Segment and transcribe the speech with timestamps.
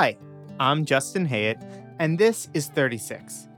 [0.00, 0.16] Hi,
[0.60, 1.60] I'm Justin Hayet,
[1.98, 3.48] and this is 36.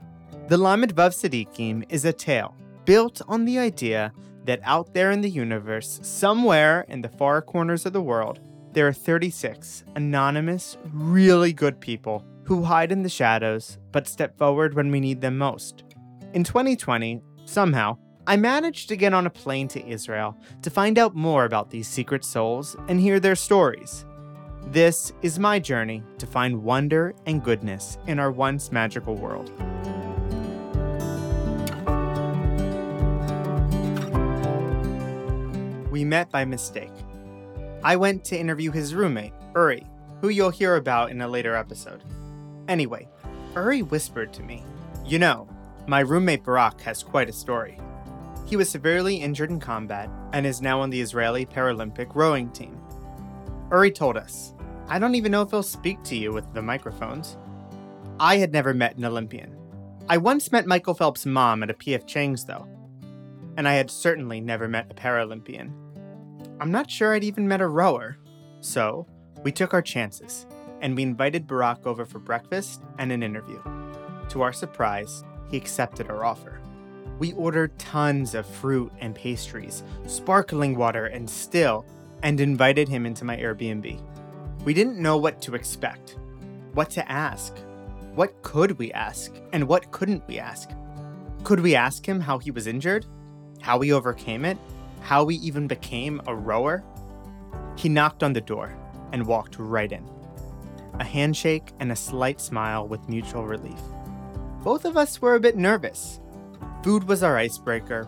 [0.47, 4.11] The Lamed Vav Tzadikim is a tale built on the idea
[4.45, 8.39] that out there in the universe, somewhere in the far corners of the world,
[8.73, 14.73] there are 36 anonymous, really good people who hide in the shadows but step forward
[14.73, 15.83] when we need them most.
[16.33, 21.13] In 2020, somehow, I managed to get on a plane to Israel to find out
[21.13, 24.05] more about these secret souls and hear their stories.
[24.67, 29.51] This is my journey to find wonder and goodness in our once magical world.
[35.91, 36.91] We met by mistake.
[37.83, 39.85] I went to interview his roommate, Uri,
[40.21, 42.03] who you'll hear about in a later episode.
[42.69, 43.09] Anyway,
[43.55, 44.63] Uri whispered to me,
[45.05, 45.49] You know,
[45.87, 47.77] my roommate Barak has quite a story.
[48.45, 52.77] He was severely injured in combat and is now on the Israeli Paralympic rowing team.
[53.71, 54.53] Uri told us,
[54.89, 57.37] I don't even know if he'll speak to you with the microphones.
[58.19, 59.55] I had never met an Olympian.
[60.09, 62.67] I once met Michael Phelps' mom at a PF Chang's, though.
[63.55, 65.71] And I had certainly never met a Paralympian.
[66.59, 68.17] I'm not sure I'd even met a rower.
[68.59, 69.07] So,
[69.43, 70.45] we took our chances,
[70.81, 73.61] and we invited Barak over for breakfast and an interview.
[74.29, 76.59] To our surprise, he accepted our offer.
[77.19, 81.85] We ordered tons of fruit and pastries, sparkling water and still,
[82.23, 84.01] and invited him into my Airbnb.
[84.63, 86.17] We didn't know what to expect,
[86.73, 87.57] what to ask.
[88.13, 90.69] What could we ask, and what couldn't we ask?
[91.43, 93.05] Could we ask him how he was injured?
[93.61, 94.57] How he overcame it?
[95.01, 96.83] How we even became a rower?
[97.75, 98.75] He knocked on the door
[99.11, 100.07] and walked right in.
[100.99, 103.79] A handshake and a slight smile with mutual relief.
[104.63, 106.19] Both of us were a bit nervous.
[106.83, 108.07] Food was our icebreaker,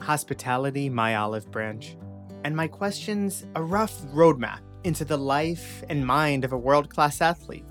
[0.00, 1.96] hospitality my olive branch,
[2.44, 7.20] and my questions a rough roadmap into the life and mind of a world class
[7.20, 7.64] athlete.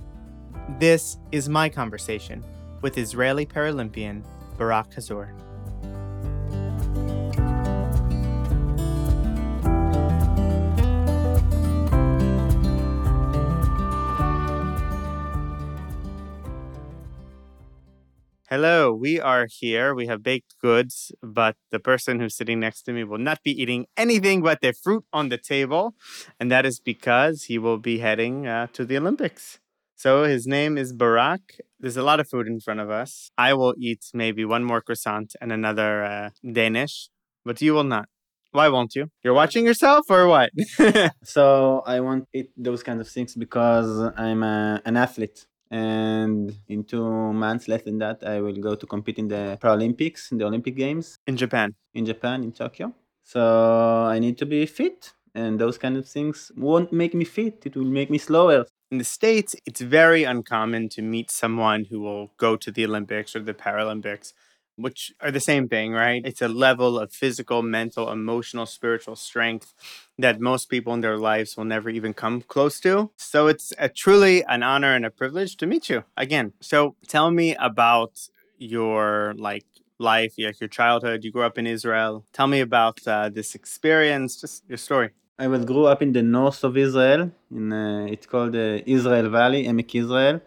[0.80, 2.44] This is my conversation
[2.82, 4.24] with Israeli Paralympian
[4.58, 5.36] Barak Hazor.
[19.02, 19.96] We are here.
[19.96, 23.54] We have baked goods, but the person who's sitting next to me will not be
[23.60, 25.96] eating anything but the fruit on the table.
[26.40, 29.60] And that is because he will be heading uh, to the Olympics.
[29.96, 31.42] So his name is Barak.
[31.80, 33.32] There's a lot of food in front of us.
[33.38, 36.30] I will eat maybe one more croissant and another uh,
[36.60, 37.10] Danish,
[37.44, 38.08] but you will not.
[38.52, 39.10] Why won't you?
[39.24, 40.52] You're watching yourself or what?
[41.24, 46.84] so I won't eat those kinds of things because I'm a, an athlete and in
[46.84, 50.46] two months less than that i will go to compete in the paralympics in the
[50.46, 51.18] olympic games.
[51.26, 51.74] In japan.
[51.94, 52.94] In japan in tokyo.
[53.24, 53.42] So
[54.06, 57.66] i need to be fit and those kind of things won't make me fit.
[57.66, 58.66] It will make me slower.
[58.92, 63.36] In the states it's very uncommon to meet someone who will go to the olympics
[63.36, 64.34] or the paralympics
[64.76, 66.22] which are the same thing, right?
[66.26, 69.74] It's a level of physical, mental, emotional, spiritual strength
[70.18, 73.12] that most people in their lives will never even come close to.
[73.18, 76.54] So it's a truly an honor and a privilege to meet you again.
[76.62, 79.66] So tell me about your like
[80.00, 81.24] life, like your childhood.
[81.24, 82.26] You grew up in Israel.
[82.34, 85.10] Tell me about uh, this experience, just your story.
[85.40, 87.32] I was grew up in the north of Israel.
[87.52, 90.42] In uh, it's called the uh, Israel Valley, Emek Israel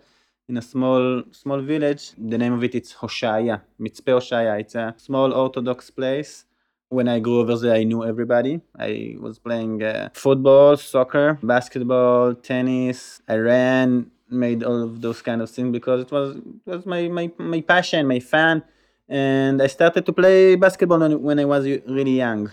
[0.48, 2.12] in a small small village.
[2.18, 4.60] The name of it is Hoshaya, Mitzpe Hoshaya.
[4.60, 6.44] It's a small Orthodox place.
[6.88, 8.60] When I grew over there, I knew everybody.
[8.78, 13.20] I was playing uh, football, soccer, basketball, tennis.
[13.26, 17.08] I ran, made all of those kind of things because it was it was my
[17.08, 18.62] my, my passion, my fan.
[19.08, 22.50] And I started to play basketball when I was really young.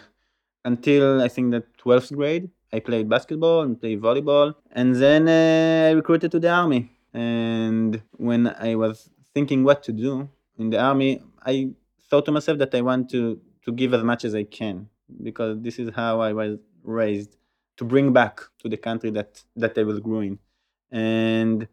[0.64, 4.54] Until I think the 12th grade, I played basketball and played volleyball.
[4.72, 9.92] And then uh, I recruited to the army and when I was thinking what to
[9.92, 11.72] do in the army, I
[12.10, 14.90] thought to myself that I want to, to give as much as I can
[15.22, 17.36] because this is how I was raised
[17.78, 20.40] to bring back to the country that, that I was growing.
[20.92, 21.68] And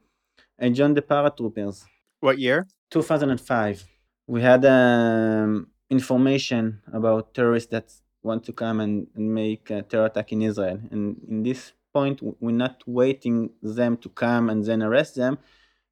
[0.59, 1.85] I joined the paratroopers.
[2.21, 2.67] What year?
[2.91, 3.85] 2005.
[4.27, 7.93] We had um, information about terrorists that
[8.23, 10.81] want to come and, and make a terror attack in Israel.
[10.91, 13.37] And in this point we're not waiting
[13.79, 15.35] them to come and then arrest them.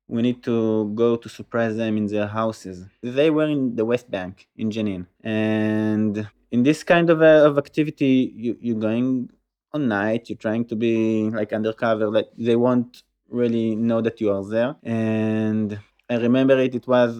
[0.09, 0.57] We need to
[1.03, 2.77] go to surprise them in their houses.
[3.19, 5.03] They were in the west bank in jenin.
[5.23, 6.15] And
[6.55, 8.15] in this kind of, uh, of activity
[8.45, 9.31] you, you're going
[9.75, 13.03] on night you're trying to be like undercover like they won't
[13.41, 14.73] really know that you are there.
[14.83, 15.69] And
[16.09, 17.11] i remember it it was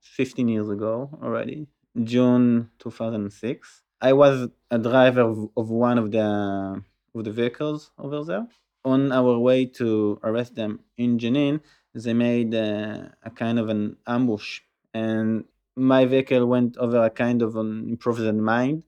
[0.00, 0.92] 15 years ago
[1.22, 1.66] already
[2.10, 6.82] june 2006 i was a driver of, of one of the
[7.14, 8.46] of the vehicles over there.
[8.84, 11.60] on our way to arrest them in Jenin,
[11.94, 14.60] they made uh, a kind of an ambush,
[14.94, 15.44] and
[15.76, 18.82] my vehicle went over a kind of an improvised mine.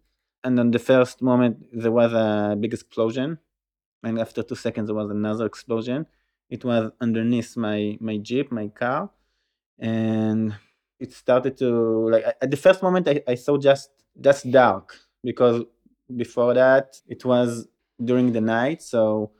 [0.44, 3.38] And on the first moment, there was a big explosion,
[4.02, 6.06] and after two seconds, there was another explosion.
[6.50, 9.10] It was underneath my my jeep, my car,
[9.78, 10.54] and
[11.00, 13.90] it started to like at the first moment I, I saw just
[14.20, 15.64] just dark because
[16.14, 17.68] before that it was
[18.04, 18.82] during the night.
[18.82, 19.30] So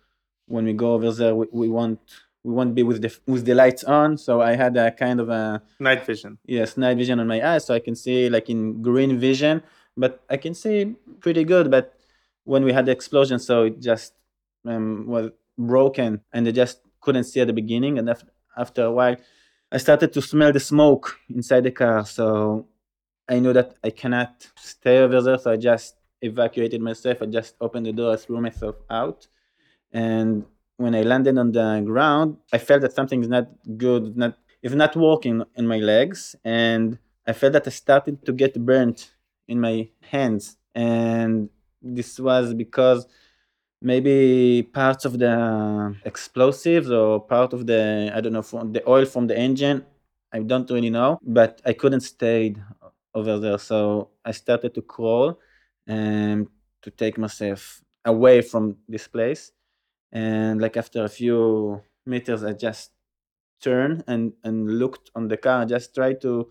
[0.47, 2.01] when we go over there we, we want
[2.45, 4.19] we won't be with the with the lights on.
[4.19, 6.39] So i had a kind of a Night vision.
[6.45, 7.65] yes night vision on my eyes.
[7.67, 9.63] So i can see like in green vision.
[9.97, 11.71] But i can see pretty good.
[11.71, 11.95] But
[12.45, 14.15] when we had the explosion so it just
[14.67, 17.99] um, was broken and i just couldn't see at the beginning.
[17.99, 18.27] And after,
[18.57, 19.17] after a while
[19.71, 22.05] i started to smell the smoke inside the car.
[22.05, 22.67] So
[23.29, 25.39] i knew that i cannot stay over there.
[25.39, 27.19] So i just evacuated myself.
[27.21, 29.27] I just opened the door threw myself out.
[29.93, 30.45] And
[30.77, 34.75] when I landed on the ground, I felt that something is not good, not is
[34.75, 39.13] not working in my legs, and I felt that I started to get burnt
[39.49, 41.51] in my hands, and
[41.83, 43.07] this was because
[43.81, 49.05] maybe parts of the explosives or part of the I don't know from the oil
[49.05, 49.85] from the engine.
[50.33, 52.55] I don't really know, but I couldn't stay
[53.15, 55.39] over there, so I started to crawl
[55.87, 56.47] and
[56.83, 59.53] to take myself away from this place.
[60.13, 62.91] And like after a few meters i just
[63.61, 66.51] turned and and looked on the car just tried to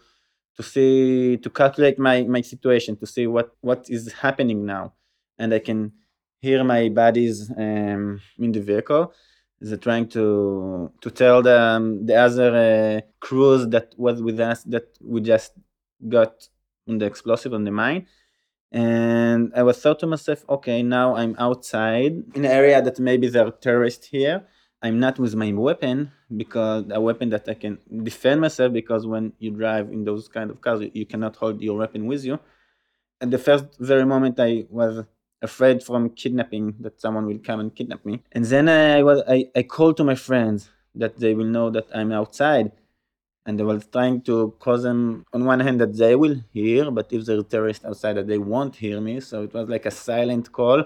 [0.56, 4.94] to see to calculate my my situation to see what what is happening now.
[5.38, 5.94] And i can
[6.42, 9.14] hear my buddies um, in the vehicle
[9.62, 14.64] they're trying to to tell the um, the other uh, crews that was with us
[14.64, 15.54] that we just
[16.10, 16.48] got
[16.90, 18.08] on the explosive on the mine
[18.72, 23.28] and I was thought to myself, okay, now I'm outside in an area that maybe
[23.28, 24.44] there are terrorists here.
[24.82, 29.34] I'm not with my weapon because a weapon that I can defend myself because when
[29.40, 32.40] you drive in those kind of cars, you cannot hold your weapon with you.
[33.20, 35.04] At the first very moment, I was
[35.42, 38.24] afraid from kidnapping that someone will come and kidnap me.
[38.32, 41.88] And then I was I, I called to my friends that they will know that
[41.94, 42.72] I'm outside
[43.46, 47.12] and they were trying to cause them on one hand that they will hear but
[47.12, 49.20] if there are terrorists outside that they won't hear me.
[49.20, 50.84] So it was like a silent call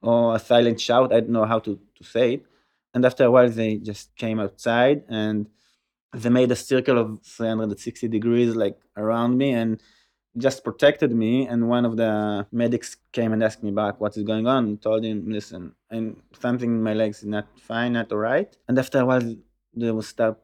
[0.00, 1.12] or a silent shout.
[1.12, 2.46] I don't know how to, to say it.
[2.94, 5.48] And after a while they just came outside and
[6.14, 9.82] they made a circle of 360 degrees like around me and
[10.38, 11.46] just protected me.
[11.46, 14.64] And one of the medics came and asked me back what is going on?
[14.64, 18.56] And told him listen and something in my legs is not fine not all right.
[18.66, 19.36] And after a while
[19.74, 20.38] they will start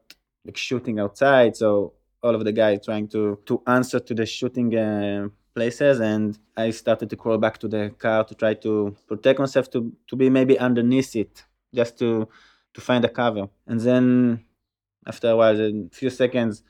[0.44, 1.56] like shooting outside.
[1.56, 6.38] So all of the guys trying to to answer to the shooting uh, places, and
[6.56, 10.16] I started to crawl back to the car to try to protect myself to to
[10.16, 11.44] be maybe underneath it,
[11.74, 12.28] just to
[12.74, 13.48] to find a cover.
[13.66, 14.44] And then
[15.06, 16.62] after a while, a few seconds,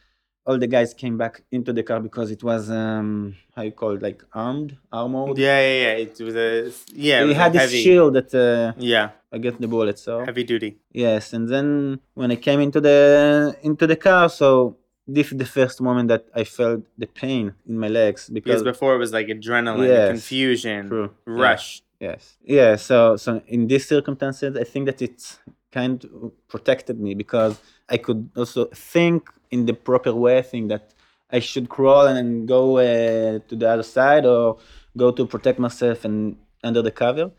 [0.46, 3.93] all the guys came back into the car because it was um how you call
[3.96, 6.05] it like armed armored Yeah, yeah, yeah.
[6.05, 7.25] It was a yeah.
[7.25, 10.70] It had this heavy, shield that uh, Yeah, against the bullet so heavy duty.
[10.93, 14.76] Yes, and then when I came into the into the car, so
[15.06, 18.62] this is the first moment that I felt the pain in my legs Because because,
[18.73, 21.42] before it was like adrenaline, Yes, confusion, true, yeah.
[21.47, 21.83] rush.
[22.00, 22.76] yes, yeah.
[22.76, 25.38] So so in these circumstances, I think that it
[25.73, 30.43] kind of protected me because I could also think in the proper way.
[30.43, 30.95] Think that
[31.31, 34.59] I should crawl and go uh, to the other side or
[34.97, 37.31] go to protect myself and under the cover.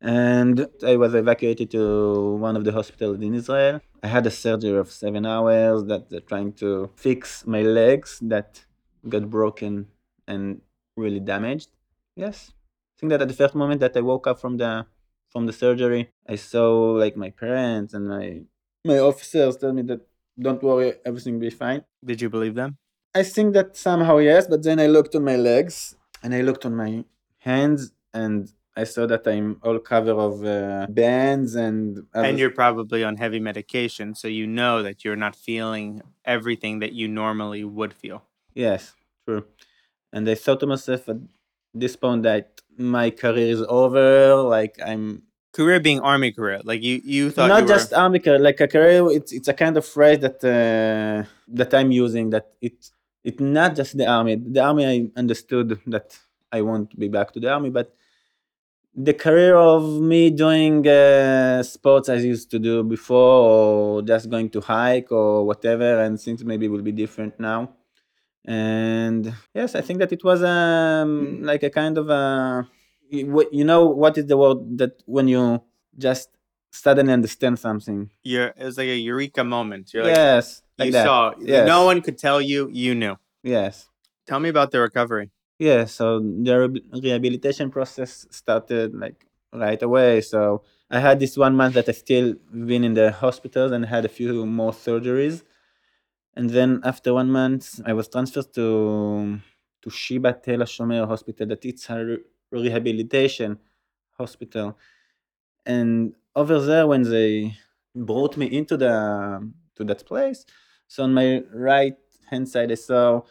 [0.00, 3.80] And I was evacuated to one of the hospitals in Israel.
[4.02, 8.64] I had a surgery of seven hours that they're trying to fix my legs that
[9.08, 9.86] got broken
[10.26, 10.60] and
[10.96, 11.70] really damaged.
[12.16, 12.52] Yes.
[12.52, 14.86] I think that at the first moment that I woke up from the
[15.30, 18.42] from the surgery, I saw like my parents and my
[18.84, 20.00] my officers tell me that
[20.38, 21.82] don't worry, everything will be fine.
[22.04, 22.76] Did you believe them?
[23.14, 26.66] I think that somehow yes, but then I looked on my legs and I looked
[26.66, 27.04] on my
[27.38, 33.04] hands and I saw that I'm all covered of uh, bands and And you're probably
[33.04, 37.94] on heavy medication, so you know that you're not feeling everything that you normally would
[37.94, 38.24] feel.
[38.54, 38.94] yes,
[39.26, 39.44] true.
[40.12, 41.16] And I thought to myself at
[41.72, 44.34] this point that my career is over.
[44.36, 45.22] Like I'm
[45.54, 48.60] Career being army career, like you, you thought not you were- just army career, like
[48.60, 49.00] a career.
[49.18, 51.18] It's it's a kind of phrase that uh,
[51.58, 52.30] that I'm using.
[52.34, 52.76] That it
[53.28, 54.34] it's not just the army.
[54.56, 56.08] The army I understood that
[56.56, 57.94] I won't be back to the army, but
[59.08, 59.82] the career of
[60.12, 65.10] me doing uh, sports as I used to do before, or just going to hike
[65.12, 67.70] or whatever, and things maybe will be different now.
[68.44, 72.68] And yes, I think that it was um, like a kind of a
[73.14, 75.62] you you know what is the word that when you
[75.96, 76.28] just
[76.74, 78.10] suddenly understand something.
[78.22, 79.94] You're, it was like a eureka moment.
[79.94, 81.04] You're like, yes, like you that.
[81.04, 81.32] saw.
[81.40, 81.66] Yes.
[81.66, 82.68] No one could tell you.
[82.72, 83.16] You knew.
[83.42, 83.88] Yes.
[84.26, 85.30] Tell me about the recovery.
[85.58, 90.20] Yeah, so the re- rehabilitation process started like right away.
[90.20, 94.04] So I had this one month that I still been in the hospital and had
[94.04, 95.42] a few more surgeries.
[96.34, 99.38] And then after one month, I was transferred to
[99.82, 102.18] to Sheba Tel HaShomer Hospital, that it's a
[102.60, 103.58] rehabilitation
[104.18, 104.78] hospital.
[105.66, 107.56] And over there, when they
[107.94, 110.46] brought me into the to that place,
[110.86, 111.96] so on my right
[112.30, 113.22] hand side, I saw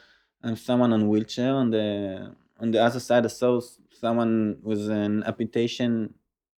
[0.44, 1.54] um, someone on wheelchair.
[1.54, 3.62] On the on the other side, I saw
[3.92, 6.14] someone with an amputation,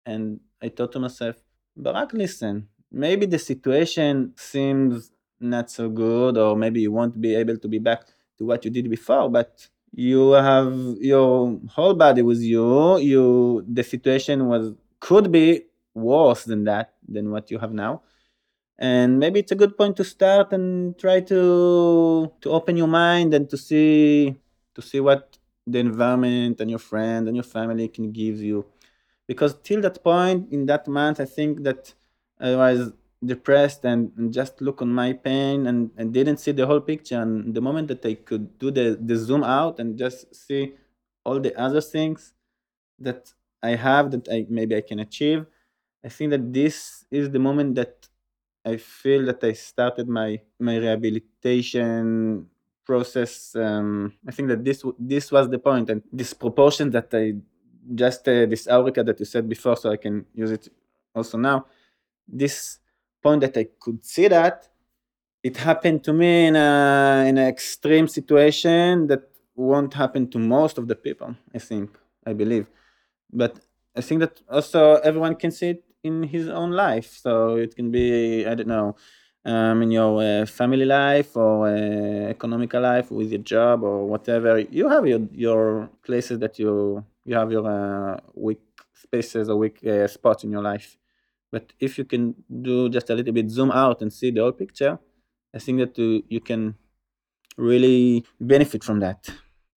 [0.06, 1.36] and I thought to myself,
[1.76, 7.58] Barak, listen, maybe the situation seems not so good, or maybe you won't be able
[7.58, 8.06] to be back
[8.38, 12.98] to what you did before, but you have your whole body with you.
[13.00, 18.02] You the situation was could be worse than that than what you have now
[18.78, 23.34] and maybe it's a good point to start and try to to open your mind
[23.34, 24.36] and to see
[24.74, 28.66] to see what the environment and your friend and your family can give you
[29.28, 31.94] because till that point in that month i think that
[32.40, 32.92] was
[33.26, 37.22] depressed and, and just look on my pain and, and didn't see the whole picture
[37.22, 40.74] and the moment that i could do the, the zoom out and just see
[41.24, 42.34] all the other things
[43.00, 45.46] that i have that i maybe i can achieve
[46.04, 48.08] i think that this is the moment that
[48.66, 52.48] I feel that I started my my rehabilitation
[52.84, 53.56] process.
[53.56, 57.36] Um, I think that this this was the point, and this proportion that I
[57.94, 60.68] just uh, this eureka that you said before, so I can use it
[61.14, 61.68] also now.
[62.28, 62.80] This
[63.26, 64.58] point that I could see that
[65.44, 69.24] it happened to me in a in an extreme situation that
[69.56, 71.36] won't happen to most of the people.
[71.54, 71.88] I think
[72.26, 72.66] I believe,
[73.32, 73.54] but
[73.96, 77.10] I think that also everyone can see it in his own life.
[77.24, 78.96] So it can be I don't know,
[79.46, 84.60] um, in your uh, family life or uh, economical life with your job or whatever.
[84.60, 88.62] You have your your places that you you have your uh, weak
[88.94, 90.98] spaces or weak uh, spots in your life.
[91.56, 92.24] But if you can
[92.70, 95.00] do just a little bit zoom out and see the whole picture,
[95.54, 96.76] I think that you, you can
[97.70, 99.20] really benefit from that.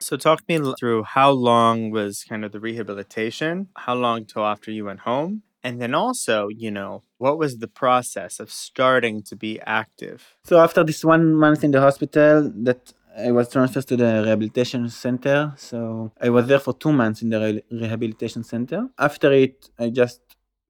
[0.00, 3.68] So talk me through how long was kind of the rehabilitation?
[3.76, 5.42] How long till after you went home?
[5.62, 10.34] And then also, you know, what was the process of starting to be active?
[10.42, 14.88] So after this one month in the hospital, that I was transferred to the rehabilitation
[14.88, 15.52] center.
[15.56, 18.88] So I was there for two months in the re- rehabilitation center.
[18.98, 20.20] After it, I just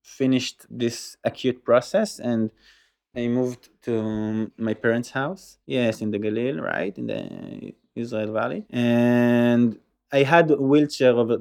[0.09, 2.51] finished this acute process and
[3.15, 5.59] I moved to my parents' house.
[5.67, 9.79] Yes, in the Galil, right in the Israel Valley, and
[10.13, 11.39] I had a wheelchair over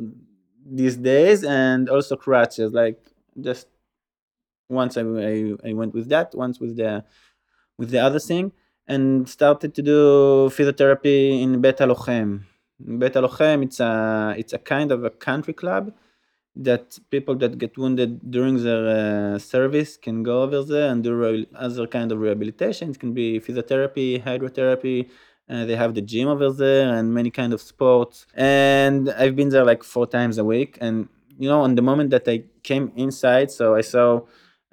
[0.65, 3.00] these days and also crutches, like
[3.39, 3.67] just
[4.69, 7.03] once I, I, I went with that, once with the
[7.77, 8.53] with the other thing,
[8.88, 12.43] and started to do physiotherapy in Bet Halochem.
[12.79, 15.93] Bet Halochem, it's a it's a kind of a country club
[16.63, 21.45] that people that get wounded during their uh, service can go over there and do
[21.55, 22.91] other kind of rehabilitation.
[22.91, 25.09] It can be physiotherapy, hydrotherapy.
[25.49, 28.25] Uh, they have the gym over there and many kind of sports.
[28.33, 30.77] And I've been there like four times a week.
[30.81, 34.21] And you know, on the moment that I came inside, so I saw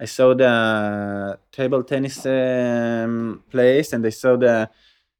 [0.00, 4.70] I saw the table tennis um, place and I saw the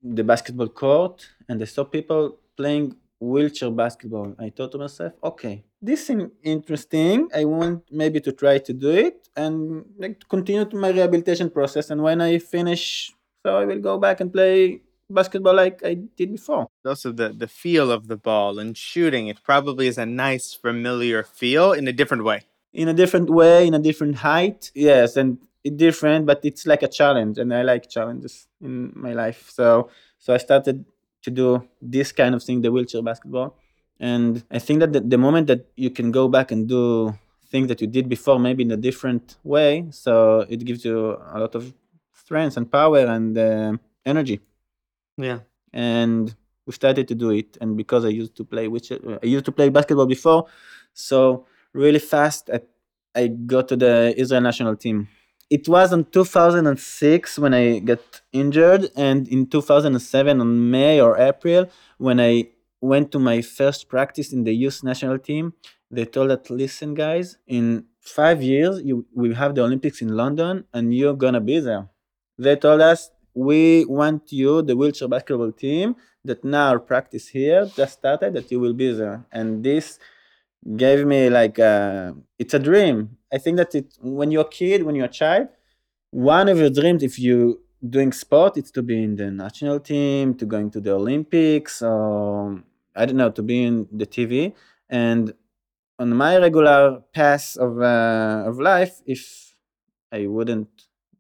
[0.03, 2.97] the basketball court and I saw people playing
[3.33, 4.35] wheelchair basketball.
[4.39, 7.29] I thought to myself, okay, this is interesting.
[7.35, 11.91] I want maybe to try to do it and like continue to my rehabilitation process.
[11.91, 13.13] And when I finish,
[13.45, 16.69] so I will go back and play basketball like I did before.
[16.85, 21.23] Also, the, the feel of the ball and shooting, it probably is a nice, familiar
[21.23, 22.43] feel in a different way.
[22.73, 25.39] In a different way, in a different height, yes, and
[25.77, 29.51] different, but it's like a challenge, and I like challenges in my life.
[29.51, 30.85] So, so I started
[31.25, 33.57] to do this kind of thing, the wheelchair basketball,
[34.01, 37.17] and I think that the, the moment that you can go back and do
[37.47, 41.39] things that you did before, maybe in a different way, so it gives you a
[41.39, 41.73] lot of
[42.13, 43.73] strength and power and uh,
[44.05, 44.41] energy.
[45.17, 45.41] Yeah.
[45.73, 46.35] And
[46.67, 49.53] we started to do it, and because I used to play which I used to
[49.53, 50.47] play basketball before,
[50.93, 52.61] so really fast I,
[53.15, 55.09] I got to the Israel national team.
[55.51, 61.69] It was in 2006 when I got injured, and in 2007 on May or April
[61.99, 62.49] when I
[62.81, 65.55] went to my first practice in the youth national team.
[65.91, 70.65] They told us, listen, guys, in five years you we have the Olympics in London,
[70.73, 71.89] and you're gonna be there.
[72.39, 77.95] They told us we want you, the wheelchair basketball team, that now practice here just
[77.95, 79.99] started, that you will be there, and this
[80.77, 83.17] gave me like a, it's a dream.
[83.33, 85.49] I think that it when you're a kid, when you're a child,
[86.11, 90.35] one of your dreams, if you doing sport, it's to be in the national team,
[90.37, 92.63] to going to the Olympics, or
[92.95, 94.55] I don't know, to be in the TV.
[94.89, 95.35] And
[95.99, 99.57] on my regular path of uh, of life, if
[100.13, 100.69] I wouldn't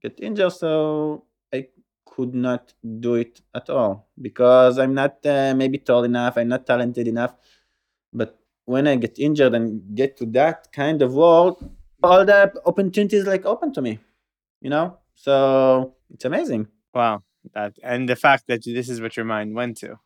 [0.02, 1.68] get injured, so I
[2.06, 6.66] could not do it at all because I'm not uh, maybe tall enough, I'm not
[6.66, 7.34] talented enough.
[8.12, 11.70] But when I get injured and get to that kind of world,
[12.02, 13.98] all the opportunities like open to me,
[14.60, 14.98] you know.
[15.14, 16.68] So it's amazing.
[16.92, 17.22] Wow,
[17.54, 19.98] that and the fact that this is what your mind went to.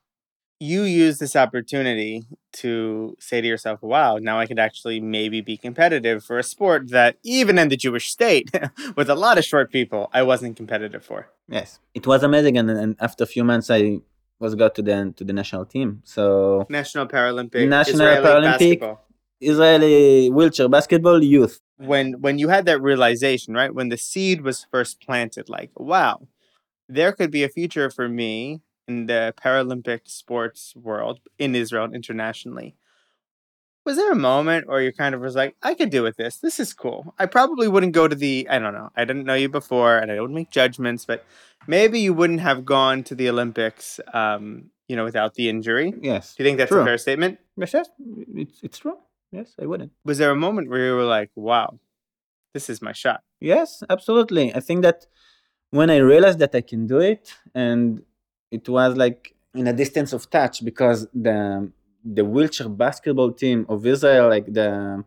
[0.61, 2.25] You use this opportunity
[2.55, 6.91] to say to yourself, "Wow, now I could actually maybe be competitive for a sport
[6.91, 8.51] that even in the Jewish state,
[8.97, 12.71] with a lot of short people, I wasn't competitive for." Yes, it was amazing, and,
[12.71, 14.01] and after a few months, I
[14.41, 16.03] was got to the to the national team.
[16.05, 19.05] So national Paralympic, national Israeli Paralympic, basketball.
[19.41, 21.61] Israeli wheelchair basketball youth.
[21.77, 23.75] When when you had that realization, right?
[23.75, 26.29] When the seed was first planted, like, wow,
[26.89, 32.75] there could be a future for me in the Paralympic sports world in Israel internationally.
[33.89, 36.37] Was there a moment where you kind of was like, I could do with this.
[36.37, 37.15] This is cool.
[37.19, 40.13] I probably wouldn't go to the, I don't know, I didn't know you before and
[40.13, 41.25] I don't make judgments, but
[41.67, 45.95] maybe you wouldn't have gone to the Olympics, um, you know, without the injury.
[46.03, 46.35] Yes.
[46.35, 46.83] Do you think that's True.
[46.83, 47.39] a fair statement?
[47.57, 47.89] yes, yes,
[48.35, 48.99] it's it's true.
[49.33, 49.93] Yes, I wouldn't.
[50.05, 51.81] Was there a moment where you were like, wow,
[52.53, 53.23] this is my shot?
[53.41, 54.55] Yes, absolutely.
[54.55, 55.07] I think that
[55.71, 58.03] when I realized that I can do it, and
[58.51, 61.73] it was like in a distance of touch because the
[62.15, 65.05] the wheelchair basketball team of Israel, like the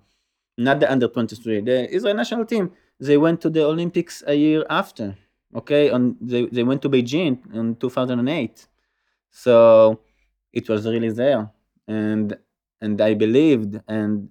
[0.57, 4.35] not the under twenty three, the Israel national team, they went to the Olympics a
[4.35, 5.15] year after.
[5.55, 8.67] Okay, on they, they went to Beijing in two thousand and eight,
[9.29, 9.99] so
[10.53, 11.49] it was really there,
[11.87, 12.37] and
[12.79, 14.29] and I believed and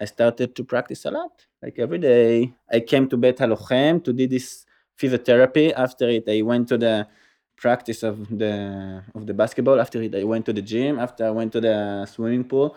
[0.00, 2.52] I started to practice a lot, like every day.
[2.70, 4.66] I came to Bet Halochem to do this
[4.98, 5.72] physiotherapy.
[5.74, 7.08] After it, I went to the
[7.56, 9.80] practice of the of the basketball.
[9.80, 10.98] After it, I went to the gym.
[10.98, 12.76] After I went to the swimming pool,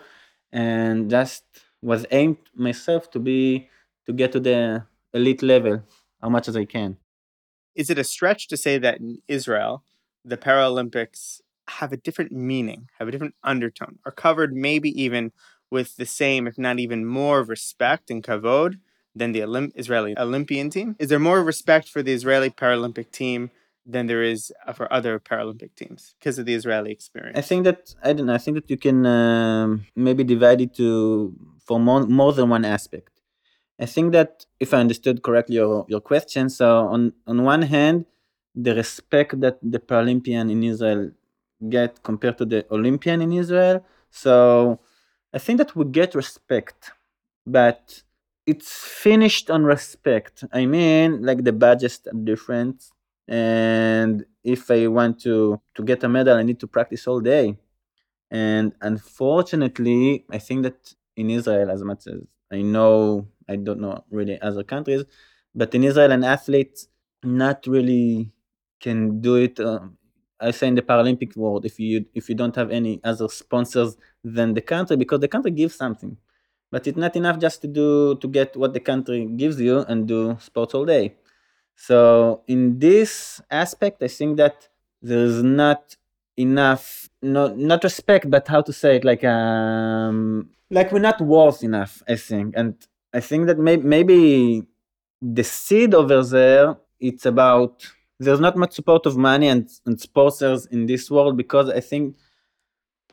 [0.52, 1.44] and just
[1.82, 3.68] was aimed myself to be
[4.06, 5.82] to get to the elite level
[6.22, 6.96] as much as I can.
[7.74, 9.84] Is it a stretch to say that in Israel,
[10.24, 15.32] the Paralympics have a different meaning, have a different undertone, are covered maybe even
[15.70, 18.80] with the same, if not even more, respect and kavod
[19.14, 20.96] than the Olymp- Israeli Olympian team?
[20.98, 23.50] Is there more respect for the Israeli Paralympic team
[23.86, 27.38] than there is uh, for other Paralympic teams because of the Israeli experience?
[27.38, 28.34] I think that I don't know.
[28.34, 32.64] I think that you can um, maybe divide it to for more, more than one
[32.64, 33.20] aspect.
[33.78, 38.04] I think that if I understood correctly your, your question, so on on one hand,
[38.54, 41.12] the respect that the Paralympian in Israel
[41.68, 43.84] get compared to the Olympian in Israel.
[44.10, 44.80] So
[45.32, 46.92] I think that we get respect,
[47.46, 48.02] but
[48.46, 50.44] it's finished on respect.
[50.52, 52.90] I mean, like the badges are different,
[53.28, 57.56] and if I want to to get a medal, I need to practice all day.
[58.30, 62.20] And unfortunately, I think that in Israel, as much as
[62.52, 65.04] I know, I don't know really other countries,
[65.54, 66.86] but in Israel, an athlete
[67.24, 68.32] not really
[68.80, 69.60] can do it.
[69.60, 69.80] Uh,
[70.40, 73.96] I say in the Paralympic world, if you if you don't have any other sponsors
[74.24, 76.16] than the country, because the country gives something,
[76.70, 80.08] but it's not enough just to do to get what the country gives you and
[80.08, 81.16] do sports all day.
[81.80, 84.68] So in this aspect, I think that
[85.00, 85.96] there's not
[86.36, 91.64] enough, not not respect, but how to say it, like um, like we're not worth
[91.64, 92.02] enough.
[92.06, 92.74] I think, and
[93.14, 94.64] I think that maybe maybe
[95.22, 97.86] the seed over there, it's about
[98.18, 102.14] there's not much support of money and, and sponsors in this world because I think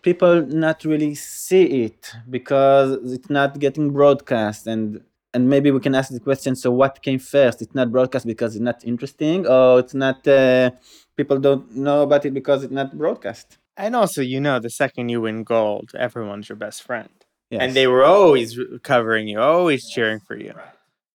[0.01, 5.01] people not really see it because it's not getting broadcast and
[5.34, 8.56] and maybe we can ask the question so what came first it's not broadcast because
[8.56, 10.72] it's not interesting or it's not uh,
[11.16, 15.10] people don't know about it because it's not broadcast and also, you know, the second
[15.10, 17.10] you win gold, everyone's your best friend.
[17.52, 17.62] yes.
[17.62, 20.54] And they were always covering you, always cheering for you.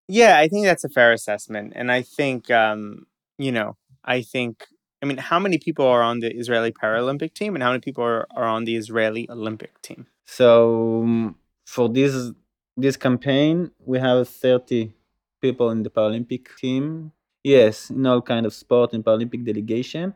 [0.08, 1.72] Yeah, I think that's a fair assessment.
[1.74, 4.66] And I think, um, you know, I think,
[5.02, 8.04] I mean, how many people are on the Israeli Paralympic team and how many people
[8.04, 10.06] are, are on the Israeli Olympic team?
[10.24, 12.30] So um, for this
[12.76, 14.92] this campaign, we have 30
[15.40, 17.12] people in the Paralympic team.
[17.44, 20.14] Yes, in all kind of sport in Paralympic delegation.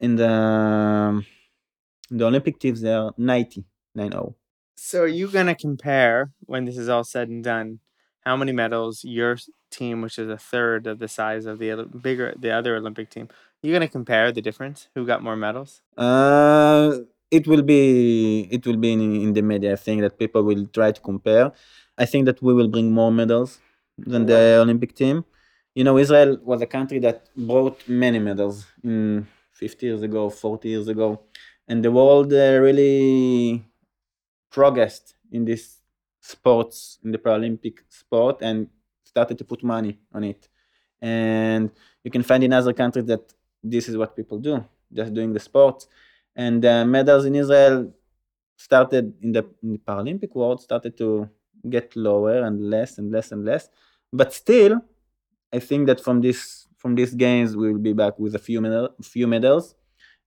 [0.00, 1.26] In the um,
[2.10, 3.64] in the Olympic teams, there are 90,
[3.94, 4.34] 90.
[4.76, 7.78] So are you going to compare, when this is all said and done,
[8.20, 9.38] how many medals your
[9.70, 13.08] team, which is a third of the size of the other, bigger, the other Olympic
[13.08, 13.28] team,
[13.62, 14.88] you're going to compare the difference?
[14.94, 15.80] Who got more medals?
[15.96, 16.98] Uh,
[17.38, 19.72] it will be it will be in, in the media.
[19.72, 21.52] I think that people will try to compare.
[21.96, 23.58] I think that we will bring more medals
[23.98, 25.24] than the Olympic team.
[25.74, 30.68] You know, Israel was a country that brought many medals in 50 years ago, 40
[30.68, 31.22] years ago,
[31.68, 33.64] and the world uh, really
[34.50, 35.78] progressed in this
[36.20, 38.68] sports in the Paralympic sport and
[39.04, 40.48] started to put money on it.
[41.00, 41.70] And
[42.04, 45.40] you can find in other countries that this is what people do, just doing the
[45.40, 45.88] sports.
[46.34, 47.92] And the medals in Israel
[48.56, 51.28] started in the, in the Paralympic world started to
[51.68, 53.68] get lower and less and less and less.
[54.12, 54.80] But still,
[55.52, 58.60] I think that from this from these games we will be back with a few
[58.60, 59.74] medal, few medals.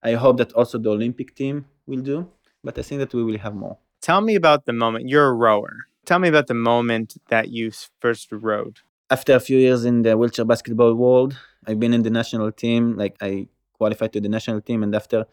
[0.01, 2.29] I hope that also the Olympic team will do,
[2.63, 3.77] but I think that we will have more.
[4.01, 5.09] Tell me about the moment.
[5.09, 5.87] You're a rower.
[6.05, 8.79] Tell me about the moment that you first rowed.
[9.09, 11.37] After a few years in the wheelchair basketball world,
[11.67, 12.95] I've been in the national team.
[12.95, 15.25] Like I qualified to the national team, and after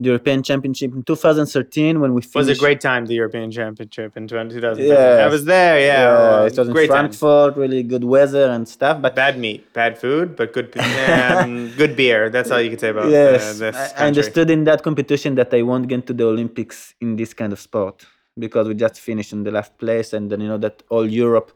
[0.00, 2.34] the European Championship in 2013 when we finished.
[2.34, 4.86] It was a great time the European Championship in 2013.
[4.86, 5.78] Yeah, I was there.
[5.78, 7.54] Yeah, yeah it was great in Frankfurt.
[7.54, 7.60] Time.
[7.60, 9.00] Really good weather and stuff.
[9.00, 10.76] But bad meat, bad food, but good
[11.08, 12.28] um, good beer.
[12.28, 13.76] That's all you can say about yes, uh, this.
[13.76, 17.32] I, I understood in that competition that I won't get to the Olympics in this
[17.32, 18.04] kind of sport
[18.36, 21.52] because we just finished in the last place, and then you know that all Europe.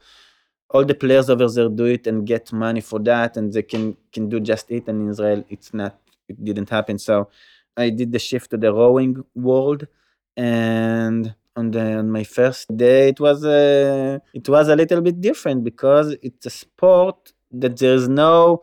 [0.71, 3.97] All the players over there do it and get money for that, and they can
[4.13, 4.87] can do just it.
[4.87, 5.99] And in Israel, it's not.
[6.29, 6.99] It didn't happen.
[6.99, 7.31] So
[7.79, 9.87] I did the shift to the rowing world,
[10.37, 15.21] and on the on my first day, it was a it was a little bit
[15.21, 18.63] different because it's a sport that there's no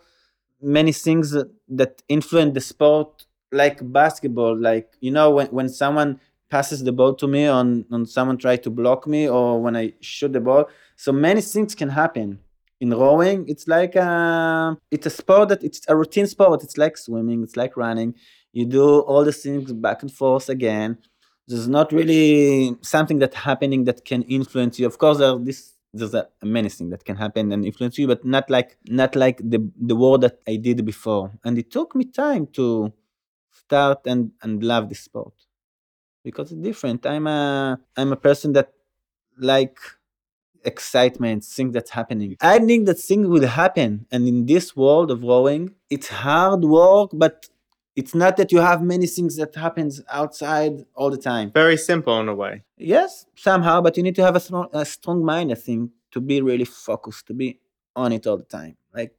[0.61, 1.35] many things
[1.69, 4.57] that influence the sport like basketball.
[4.57, 8.55] Like you know, when when someone passes the ball to me on on someone try
[8.57, 12.39] to block me or when I shoot the ball, so many things can happen
[12.79, 13.47] in rowing.
[13.47, 16.63] It's like a, it's a sport that it's a routine sport.
[16.63, 18.15] It's like swimming it's like running
[18.55, 20.97] you do all the things back and forth again.
[21.47, 24.87] There's not really something that happening that can influence you.
[24.87, 28.25] Of course there this there's a, many things that can happen and influence you but
[28.25, 31.27] not like not like the the work that i did before.
[31.43, 32.93] And it took me time to
[33.51, 35.33] start and and love this sport.
[36.23, 37.05] Because it's different.
[37.05, 38.71] I'm a i'm a person that
[39.37, 39.77] like
[40.63, 42.37] excitement things that's happening.
[42.41, 44.07] I think that things will happen.
[44.11, 47.49] And in this world of rowing it's hard work but
[47.95, 51.51] it's not that you have many things that happens outside all the time.
[51.51, 52.63] Very simple in a way.
[52.77, 56.19] Yes somehow but you need to have a strong, a strong mind i think to
[56.21, 57.59] be really focused to be
[57.95, 59.11] on it all the time like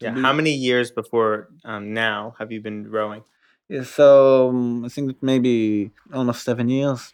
[0.00, 0.20] yeah be...
[0.20, 3.22] how many years before um, now have you been rowing?
[3.68, 7.12] Yeah, so um, i think that maybe almost seven years.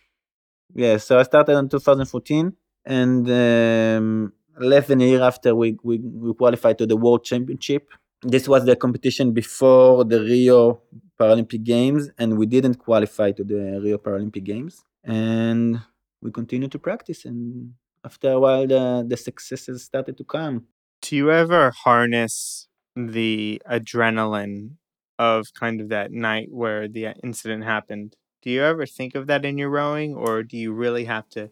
[0.74, 2.52] Yeah so i started in 2014
[2.86, 7.88] and um, less than a year after we, we, we qualified to the world championship
[8.22, 10.82] this was the competition before the Rio
[11.18, 14.84] Paralympic Games, and we didn't qualify to the Rio Paralympic Games.
[15.04, 15.80] And
[16.20, 20.66] we continued to practice, and after a while, the, the successes started to come.
[21.02, 24.72] Do you ever harness the adrenaline
[25.18, 28.16] of kind of that night where the incident happened?
[28.42, 31.50] Do you ever think of that in your rowing, or do you really have to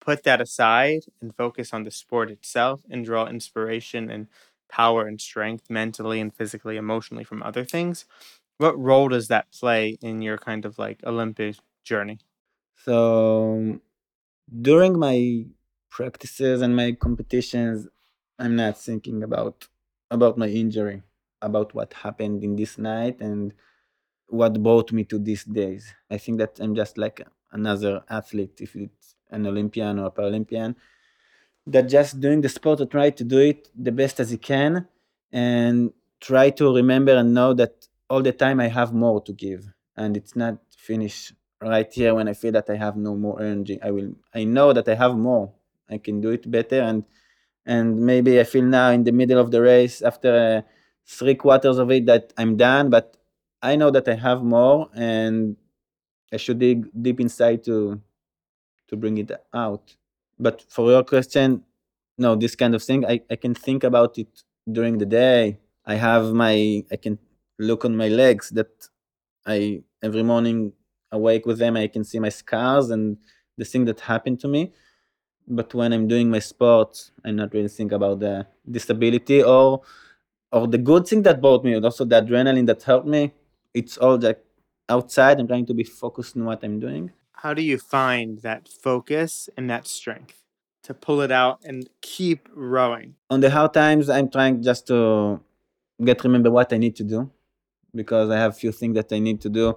[0.00, 4.28] put that aside and focus on the sport itself and draw inspiration and
[4.70, 8.04] power and strength mentally and physically, emotionally from other things.
[8.58, 12.18] What role does that play in your kind of like Olympic journey?
[12.84, 13.80] So um,
[14.62, 15.46] during my
[15.90, 17.88] practices and my competitions,
[18.38, 19.68] I'm not thinking about
[20.10, 21.02] about my injury,
[21.40, 23.52] about what happened in this night and
[24.28, 25.94] what brought me to these days.
[26.10, 27.20] I think that I'm just like
[27.52, 30.74] another athlete, if it's an Olympian or a Paralympian
[31.66, 34.86] that just doing the sport or try to do it the best as you can
[35.32, 39.72] and try to remember and know that all the time I have more to give
[39.96, 43.78] and it's not finished right here when I feel that I have no more energy.
[43.82, 45.52] I will I know that I have more.
[45.88, 47.04] I can do it better and
[47.66, 50.68] and maybe I feel now in the middle of the race after uh,
[51.06, 53.16] three quarters of it that I'm done, but
[53.62, 55.56] I know that I have more and
[56.32, 58.00] I should dig deep inside to
[58.88, 59.94] to bring it out
[60.40, 61.62] but for your question
[62.18, 64.28] no this kind of thing I, I can think about it
[64.70, 65.58] during the day.
[65.86, 67.18] I have my i can
[67.58, 68.72] look on my legs that
[69.46, 70.72] i every morning
[71.12, 73.18] awake with them i can see my scars and
[73.58, 74.72] the thing that happened to me.
[75.48, 79.82] But when i'm doing my sport i'm not really think about the disability or
[80.52, 83.32] or the good thing that brought me and also the adrenaline that helped me.
[83.74, 84.44] It's all like
[84.88, 85.40] outside.
[85.40, 89.48] I'm trying to be focused on what i'm doing how do you find that focus
[89.56, 90.42] and that strength
[90.82, 93.14] to pull it out and keep rowing?
[93.30, 95.40] On the hard times, I'm trying just to
[96.04, 97.30] get remember what I need to do
[97.94, 99.76] because I have a few things that I need to do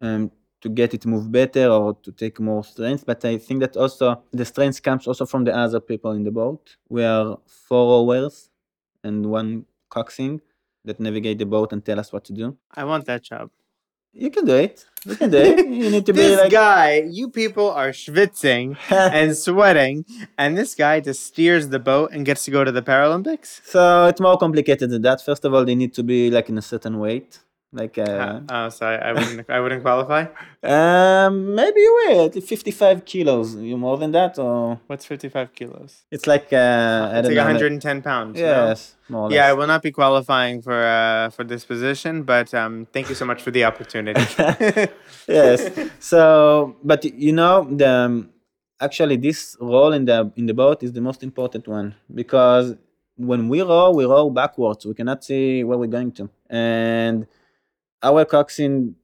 [0.00, 3.06] um, to to get it move better or to take more strength.
[3.06, 6.32] But I think that also the strength comes also from the other people in the
[6.32, 6.76] boat.
[6.88, 8.50] We are four rowers
[9.04, 10.40] and one coxswain
[10.84, 12.56] that navigate the boat and tell us what to do.
[12.74, 13.50] I want that job.
[14.18, 14.86] You can do it.
[15.04, 15.66] You can do it.
[15.80, 20.04] You need to be This like guy, you people are schwitzing and sweating,
[20.38, 23.60] and this guy just steers the boat and gets to go to the Paralympics.
[23.64, 25.20] So it's more complicated than that.
[25.20, 27.40] First of all, they need to be like in a certain weight.
[27.72, 30.26] Like uh, oh, so I, wouldn't, I wouldn't qualify.
[30.62, 33.56] um, maybe you will 55 kilos.
[33.56, 36.04] You more than that, or What's 55 kilos?
[36.10, 38.38] it's like uh, It's like 110 pounds.
[38.38, 38.40] no?
[38.40, 42.54] Yes, more or Yeah, I will not be qualifying for uh, for this position, but
[42.54, 44.24] um, thank you so much for the opportunity.
[45.28, 45.68] yes.
[45.98, 48.30] So, but you know, the um,
[48.80, 52.76] actually this role in the in the boat is the most important one because
[53.16, 54.86] when we row, we row backwards.
[54.86, 57.26] We cannot see where we're going to, and
[58.02, 58.94] our coxswain,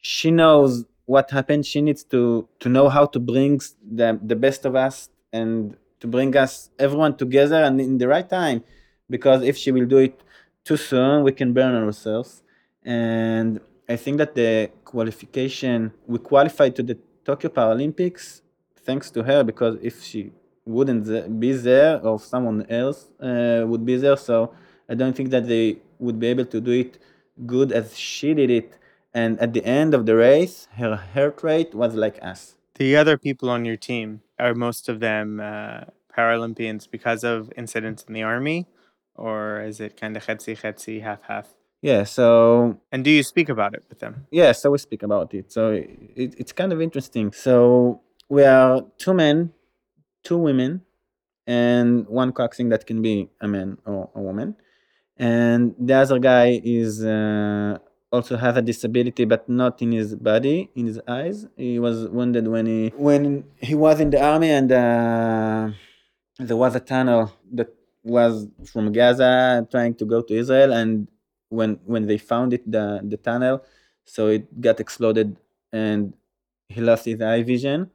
[0.00, 1.66] she knows what happened.
[1.66, 6.06] She needs to to know how to bring the the best of us and to
[6.06, 8.62] bring us everyone together and in the right time,
[9.10, 10.20] because if she will do it
[10.64, 12.42] too soon, we can burn ourselves.
[12.84, 18.42] And I think that the qualification we qualified to the Tokyo Paralympics
[18.76, 20.32] thanks to her because if she
[20.64, 24.52] wouldn't be there or someone else uh, would be there, so
[24.88, 26.98] I don't think that they would be able to do it
[27.46, 28.72] good as she did it.
[29.14, 32.54] And at the end of the race, her heart rate was like us.
[32.76, 35.80] the other people on your team are most of them uh,
[36.16, 38.66] Paralympians because of incidents in the army,
[39.14, 41.46] or is it kind of chetzi chetzi half half?
[41.82, 44.26] Yeah, so And do you speak about it with them?
[44.30, 45.50] yeah, so we speak about it.
[45.52, 45.70] So
[46.22, 47.32] it, it's kind of interesting.
[47.32, 49.52] So we are two men,
[50.22, 50.82] two women,
[51.46, 54.56] and one coxswain that can be a man or a woman.
[55.18, 57.78] And the other guy is uh,
[58.12, 61.46] also has a disability, but not in his body, in his eyes.
[61.56, 65.70] He was wounded when he when he was in the army, and uh,
[66.38, 71.08] there was a tunnel that was from Gaza trying to go to Israel, and
[71.48, 73.62] when when they found it, the the tunnel,
[74.04, 75.36] so it got exploded,
[75.72, 76.14] and
[76.68, 77.90] he lost his eye vision.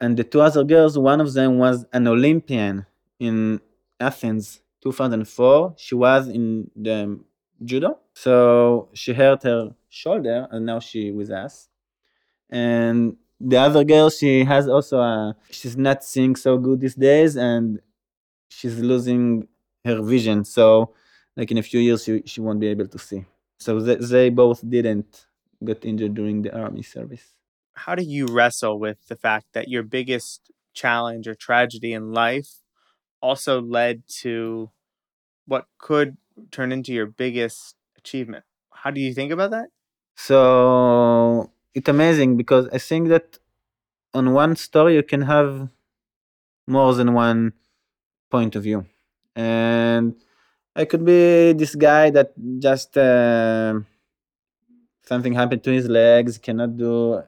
[0.00, 2.84] And the two other girls, one of them was an Olympian
[3.18, 3.60] in
[3.98, 5.74] Athens, 2004.
[5.76, 7.18] She was in the
[7.64, 11.68] judo, so she hurt her shoulder, and now she with us.
[12.50, 15.36] And the other girl, she has also a.
[15.50, 17.80] She's not seeing so good these days, and
[18.48, 19.48] she's losing
[19.84, 20.44] her vision.
[20.44, 20.94] So,
[21.36, 23.24] like in a few years, she, she won't be able to see.
[23.58, 25.26] So they, they both didn't
[25.64, 27.34] get injured during the army service.
[27.74, 32.50] How do you wrestle with the fact that your biggest challenge or tragedy in life
[33.26, 34.70] also led to
[35.46, 36.16] what could
[36.50, 38.44] turn into your biggest achievement?
[38.72, 39.68] How do you think about that?
[40.14, 43.38] So it's amazing because I think that
[44.14, 45.68] on one story you can have
[46.66, 47.52] more than one
[48.30, 48.86] point of view,
[49.34, 50.14] and
[50.74, 53.80] I could be this guy that just uh,
[55.02, 57.22] something happened to his legs, cannot do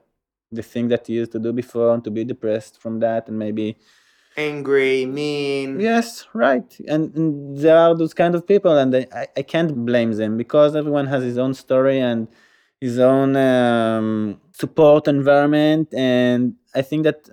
[0.51, 3.39] the thing that he used to do before, and to be depressed from that, and
[3.39, 3.77] maybe
[4.39, 5.81] Angry, mean.
[5.81, 6.69] Yes, right.
[6.87, 10.37] And, and there are those kind of people, and I, I- I can't blame them
[10.37, 12.29] because everyone has his own story and
[12.81, 15.93] his own um, support environment.
[15.95, 17.29] And I think that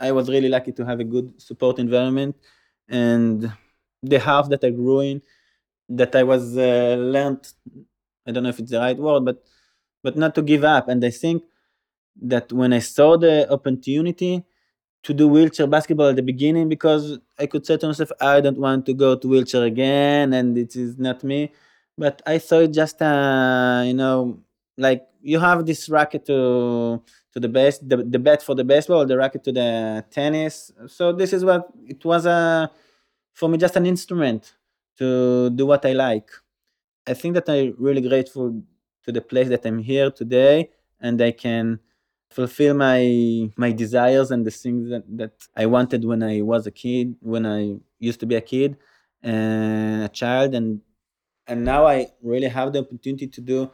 [0.00, 2.36] I was really lucky to have a good support environment.
[2.88, 3.52] And
[4.02, 5.22] the house that I grew in,
[5.90, 7.52] that I was uh, learned,
[8.26, 9.44] I don't know if it's the right word, but
[10.02, 10.88] but not to give up.
[10.88, 11.44] And I think
[12.22, 14.44] that when I saw the opportunity,
[15.02, 18.58] to do wheelchair basketball at the beginning because I could say to myself, I don't
[18.58, 21.52] want to go to wheelchair again, and it is not me.
[21.96, 24.40] But I saw it just, uh, you know,
[24.76, 29.04] like you have this racket to to the base, the, the bat for the baseball,
[29.06, 30.72] the racket to the tennis.
[30.86, 32.70] So this is what it was a
[33.32, 34.54] for me just an instrument
[34.98, 36.30] to do what I like.
[37.06, 38.62] I think that I'm really grateful
[39.04, 41.78] to the place that I'm here today, and I can
[42.30, 46.70] fulfill my my desires and the things that, that I wanted when I was a
[46.70, 48.76] kid, when I used to be a kid
[49.22, 50.80] and a child and
[51.46, 53.70] and now I really have the opportunity to do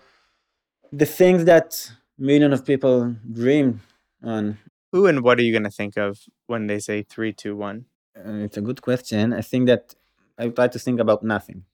[0.92, 3.80] the things that millions of people dream
[4.22, 4.58] on.
[4.92, 7.86] Who and what are you going to think of when they say three, two, one?
[8.16, 9.32] Uh, it's a good question.
[9.32, 9.94] I think that
[10.36, 11.64] I try to think about nothing.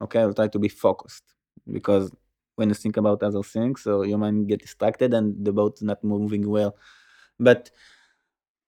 [0.00, 1.24] Okay, I'll try to be focused
[1.70, 2.12] because
[2.56, 6.02] when you think about other things, so your mind get distracted and the boat's not
[6.04, 6.76] moving well.
[7.38, 7.70] But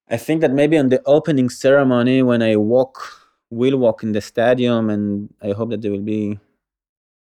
[0.09, 3.03] I think that maybe on the opening ceremony, when I walk,
[3.51, 6.39] will walk in the stadium, and I hope that there will be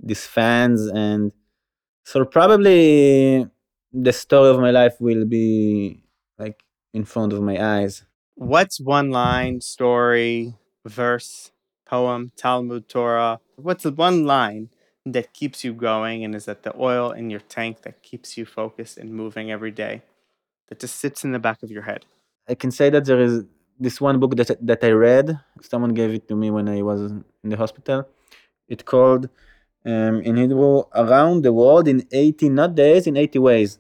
[0.01, 1.33] these fans, and
[2.05, 3.47] so probably
[3.93, 6.05] the story of my life will be
[6.39, 6.63] like
[6.95, 8.05] in front of my eyes.
[8.35, 11.51] What's one line, story, verse,
[11.85, 13.41] poem, Talmud, Torah?
[13.57, 14.71] What's the one line
[15.13, 18.45] that keeps you going and is that the oil in your tank that keeps you
[18.45, 20.03] focused and moving every day
[20.69, 22.05] that just sits in the back of your head?
[22.49, 23.45] I can say that there is
[23.79, 25.39] this one book that that I read.
[25.61, 28.09] Someone gave it to me when I was in the hospital.
[28.69, 29.29] It called
[29.85, 33.79] um, in Hebrew around the world in 80 not days in 80 ways,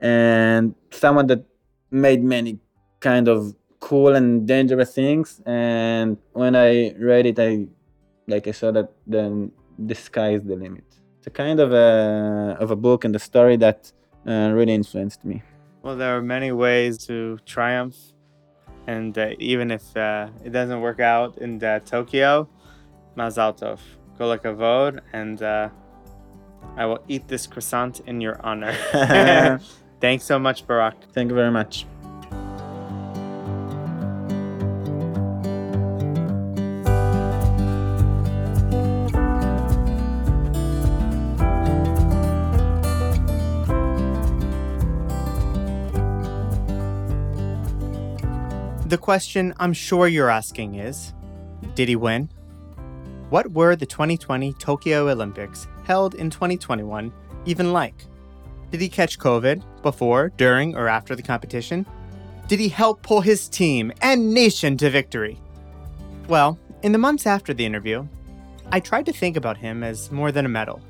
[0.00, 1.44] and someone that
[1.90, 2.58] made many
[3.00, 5.40] kind of cool and dangerous things.
[5.44, 7.66] And when I read it, I
[8.26, 10.84] like I saw that the the sky is the limit.
[11.18, 13.92] It's a kind of a of a book and a story that
[14.26, 15.42] uh, really influenced me.
[15.82, 17.96] Well, there are many ways to triumph,
[18.86, 22.48] and uh, even if uh, it doesn't work out in uh, Tokyo,
[23.16, 23.80] Mazal Tov,
[24.16, 25.68] Kol Hakavod, and uh,
[26.76, 28.74] I will eat this croissant in your honor.
[30.00, 30.96] Thanks so much, Barak.
[31.12, 31.86] Thank you very much.
[49.02, 51.12] Question I'm sure you're asking is
[51.74, 52.30] Did he win?
[53.28, 57.12] What were the 2020 Tokyo Olympics held in 2021
[57.44, 58.06] even like?
[58.70, 61.84] Did he catch COVID before, during, or after the competition?
[62.46, 65.38] Did he help pull his team and nation to victory?
[66.28, 68.06] Well, in the months after the interview,
[68.70, 70.80] I tried to think about him as more than a medal,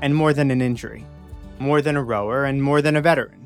[0.00, 1.04] and more than an injury,
[1.58, 3.45] more than a rower, and more than a veteran.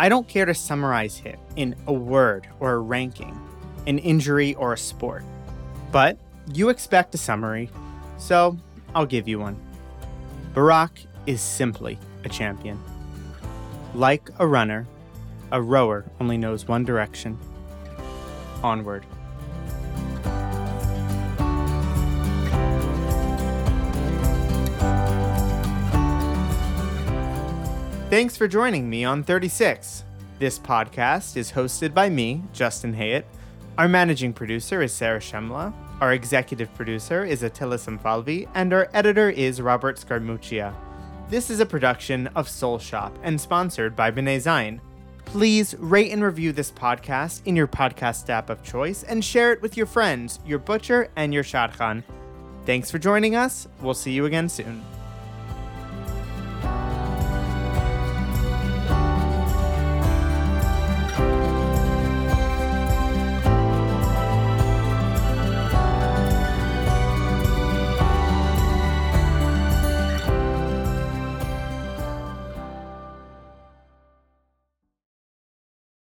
[0.00, 3.38] I don't care to summarize him in a word or a ranking,
[3.86, 5.22] an injury or a sport.
[5.92, 6.16] But
[6.54, 7.68] you expect a summary,
[8.16, 8.56] so
[8.94, 9.58] I'll give you one.
[10.54, 12.82] Barak is simply a champion.
[13.94, 14.86] Like a runner,
[15.52, 17.38] a rower only knows one direction
[18.62, 19.04] onward.
[28.10, 30.02] Thanks for joining me on 36.
[30.40, 33.22] This podcast is hosted by me, Justin Hayet.
[33.78, 35.72] Our managing producer is Sarah Shemla.
[36.00, 40.74] Our executive producer is Attila Samfalvi, and our editor is Robert Scarmuccia.
[41.28, 44.80] This is a production of Soul Shop and sponsored by B'nai Zion.
[45.24, 49.62] Please rate and review this podcast in your podcast app of choice and share it
[49.62, 52.02] with your friends, your butcher, and your shadchan.
[52.66, 53.68] Thanks for joining us.
[53.80, 54.82] We'll see you again soon.